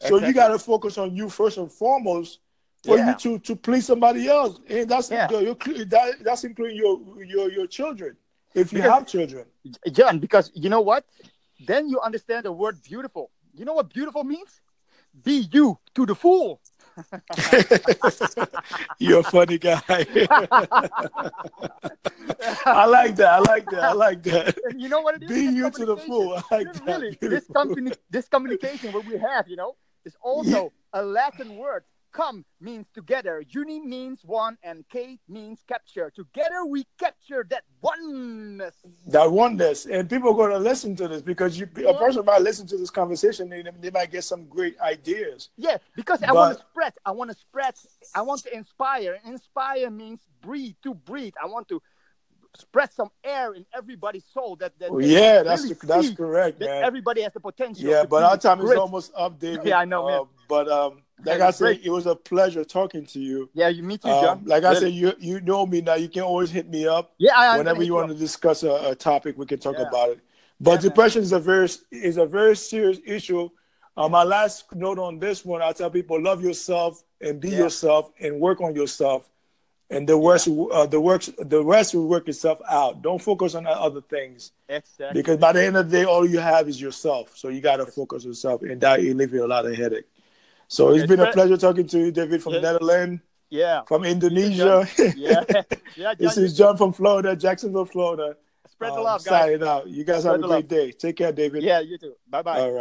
So 0.00 0.16
exactly. 0.16 0.26
you 0.26 0.34
got 0.34 0.48
to 0.48 0.58
focus 0.58 0.98
on 0.98 1.14
you 1.14 1.28
first 1.28 1.56
and 1.56 1.70
foremost 1.70 2.40
for 2.84 2.96
yeah. 2.96 3.10
you 3.10 3.16
to 3.18 3.38
to 3.38 3.56
please 3.56 3.86
somebody 3.86 4.28
else, 4.28 4.58
and 4.68 4.88
that's 4.88 5.10
yeah. 5.10 5.26
that, 5.28 6.16
that's 6.22 6.44
including 6.44 6.76
your 6.76 7.00
your 7.24 7.50
your 7.50 7.66
children 7.66 8.16
if 8.54 8.72
you 8.72 8.78
because, 8.78 8.92
have 8.92 9.06
children. 9.06 9.46
John, 9.92 10.18
because 10.18 10.50
you 10.54 10.68
know 10.68 10.80
what, 10.80 11.04
then 11.66 11.88
you 11.88 12.00
understand 12.00 12.44
the 12.44 12.52
word 12.52 12.82
beautiful. 12.82 13.30
You 13.54 13.64
know 13.64 13.74
what 13.74 13.92
beautiful 13.92 14.24
means? 14.24 14.60
Be 15.22 15.46
you 15.52 15.78
to 15.94 16.06
the 16.06 16.14
full. 16.14 16.60
You're 18.98 19.20
a 19.20 19.22
funny 19.22 19.58
guy. 19.58 19.82
I 22.66 22.86
like 22.86 23.16
that. 23.16 23.32
I 23.32 23.38
like 23.38 23.66
that. 23.70 23.82
I 23.82 23.92
like 23.92 24.22
that. 24.24 24.58
And 24.68 24.80
you 24.80 24.88
know 24.88 25.00
what 25.00 25.16
it 25.16 25.22
is? 25.24 25.28
Be 25.28 25.40
you 25.42 25.70
to 25.70 25.86
the 25.86 25.96
full. 25.96 26.34
I 26.34 26.42
like 26.50 26.72
that. 26.72 26.86
Really, 26.86 27.18
this, 27.20 27.46
company, 27.46 27.92
this 28.10 28.28
communication 28.28 28.92
what 28.92 29.06
we 29.06 29.18
have, 29.18 29.48
you 29.48 29.56
know, 29.56 29.76
is 30.04 30.16
also 30.22 30.72
yeah. 30.94 31.00
a 31.00 31.02
Latin 31.02 31.56
word 31.56 31.84
Come 32.12 32.44
means 32.60 32.86
together. 32.92 33.42
Uni 33.48 33.80
means 33.80 34.20
one, 34.22 34.58
and 34.62 34.84
Kate 34.90 35.20
means 35.28 35.60
capture. 35.66 36.10
Together 36.10 36.66
we 36.66 36.86
capture 36.98 37.46
that 37.48 37.64
oneness. 37.80 38.74
That 39.06 39.32
oneness, 39.32 39.86
and 39.86 40.10
people 40.10 40.30
are 40.30 40.34
going 40.34 40.50
to 40.50 40.58
listen 40.58 40.94
to 40.96 41.08
this 41.08 41.22
because 41.22 41.58
you, 41.58 41.66
a 41.86 41.94
person 41.94 42.24
might 42.26 42.42
listen 42.42 42.66
to 42.66 42.76
this 42.76 42.90
conversation, 42.90 43.48
they, 43.48 43.64
they 43.80 43.90
might 43.90 44.10
get 44.10 44.24
some 44.24 44.44
great 44.44 44.78
ideas. 44.80 45.48
Yeah, 45.56 45.78
because 45.96 46.20
but, 46.20 46.28
I 46.28 46.32
want 46.32 46.58
to 46.58 46.64
spread. 46.70 46.92
I 47.06 47.10
want 47.12 47.30
to 47.30 47.36
spread. 47.36 47.74
I 48.14 48.20
want 48.20 48.42
to 48.42 48.54
inspire. 48.54 49.18
Inspire 49.24 49.90
means 49.90 50.20
breathe. 50.42 50.74
To 50.82 50.92
breathe. 50.92 51.34
I 51.42 51.46
want 51.46 51.68
to 51.68 51.80
spread 52.56 52.92
some 52.92 53.10
air 53.24 53.54
in 53.54 53.64
everybody's 53.74 54.24
soul 54.32 54.56
that, 54.56 54.78
that 54.78 54.90
yeah 55.00 55.42
that's 55.42 55.62
really 55.62 55.74
that's 55.84 56.10
correct 56.10 56.60
man 56.60 56.84
everybody 56.84 57.22
has 57.22 57.32
the 57.32 57.40
potential 57.40 57.82
yeah 57.82 58.04
but 58.04 58.22
our 58.22 58.36
time 58.36 58.60
is 58.60 58.70
almost 58.72 59.10
up 59.16 59.38
David. 59.38 59.64
yeah 59.64 59.78
i 59.78 59.86
know 59.86 60.06
uh, 60.06 60.24
but 60.48 60.68
um 60.68 61.01
like 61.24 61.40
I 61.40 61.50
said, 61.50 61.80
it 61.82 61.90
was 61.90 62.06
a 62.06 62.14
pleasure 62.14 62.64
talking 62.64 63.06
to 63.06 63.20
you. 63.20 63.48
Yeah, 63.54 63.68
you 63.68 63.82
me 63.82 63.98
too, 63.98 64.08
John. 64.08 64.38
Um, 64.38 64.44
like 64.44 64.62
really. 64.62 64.76
I 64.76 64.80
said, 64.80 64.92
you 64.92 65.12
you 65.18 65.40
know 65.40 65.66
me 65.66 65.80
now. 65.80 65.94
You 65.94 66.08
can 66.08 66.22
always 66.22 66.50
hit 66.50 66.68
me 66.68 66.86
up. 66.86 67.14
Yeah, 67.18 67.32
I, 67.36 67.58
whenever 67.58 67.82
you 67.82 67.94
want 67.94 68.08
to 68.08 68.14
discuss 68.14 68.62
a, 68.62 68.90
a, 68.90 68.94
topic, 68.94 69.38
we 69.38 69.46
can 69.46 69.58
talk 69.58 69.76
yeah. 69.78 69.88
about 69.88 70.10
it. 70.10 70.20
But 70.60 70.82
yeah, 70.82 70.88
depression 70.88 71.20
man. 71.20 71.24
is 71.24 71.32
a 71.32 71.38
very 71.38 71.68
is 71.90 72.16
a 72.16 72.26
very 72.26 72.56
serious 72.56 72.98
issue. 73.06 73.48
Uh, 73.96 74.08
my 74.08 74.22
last 74.22 74.74
note 74.74 74.98
on 74.98 75.18
this 75.18 75.44
one, 75.44 75.62
I 75.62 75.72
tell 75.72 75.90
people: 75.90 76.20
love 76.20 76.42
yourself 76.42 77.02
and 77.20 77.40
be 77.40 77.50
yourself 77.50 78.10
and 78.20 78.40
work 78.40 78.60
on 78.60 78.74
yourself, 78.74 79.28
and 79.90 80.08
the 80.08 80.16
rest 80.16 80.48
uh, 80.48 80.86
the 80.86 81.00
works 81.00 81.30
the 81.38 81.62
rest 81.62 81.94
will 81.94 82.08
work 82.08 82.28
itself 82.28 82.60
out. 82.68 83.02
Don't 83.02 83.20
focus 83.20 83.54
on 83.54 83.66
other 83.66 84.00
things. 84.00 84.52
Exactly. 84.68 85.20
Because 85.20 85.36
by 85.36 85.52
the 85.52 85.64
end 85.64 85.76
of 85.76 85.90
the 85.90 85.98
day, 85.98 86.04
all 86.04 86.26
you 86.26 86.38
have 86.38 86.68
is 86.68 86.80
yourself. 86.80 87.36
So 87.36 87.48
you 87.48 87.60
got 87.60 87.76
to 87.76 87.86
focus 87.86 88.24
yourself, 88.24 88.62
and 88.62 88.80
that 88.80 89.00
will 89.00 89.14
leave 89.14 89.32
you 89.32 89.44
a 89.44 89.46
lot 89.46 89.66
of 89.66 89.76
headache. 89.76 90.06
So 90.72 90.88
it's, 90.88 91.02
it's 91.02 91.08
been 91.10 91.20
a 91.20 91.30
pleasure 91.30 91.58
talking 91.58 91.86
to 91.86 91.98
you, 91.98 92.10
David 92.10 92.42
from 92.42 92.54
yeah. 92.54 92.60
Netherlands. 92.60 93.20
Yeah. 93.50 93.82
From 93.82 94.04
Indonesia. 94.04 94.88
Yeah. 95.14 95.44
yeah. 95.96 96.14
this 96.18 96.38
is 96.38 96.56
John 96.56 96.78
from 96.78 96.94
Florida, 96.94 97.36
Jacksonville, 97.36 97.84
Florida. 97.84 98.36
Spread 98.70 98.92
the 98.92 98.96
Um, 98.96 99.04
love, 99.04 99.22
guys. 99.22 99.42
Signing 99.42 99.62
out. 99.68 99.86
You 99.86 100.02
guys 100.02 100.20
Spread 100.22 100.32
have 100.32 100.44
a 100.44 100.48
great 100.48 100.54
love. 100.64 100.68
day. 100.68 100.92
Take 100.92 101.16
care, 101.16 101.30
David. 101.30 101.62
Yeah, 101.62 101.80
you 101.80 101.98
too. 101.98 102.14
Bye 102.26 102.40
bye. 102.40 102.58
All 102.58 102.72
right. 102.72 102.80